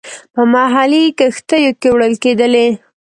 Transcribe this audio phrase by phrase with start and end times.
[0.33, 2.67] په محلي کښتیو کې وړل کېدلې.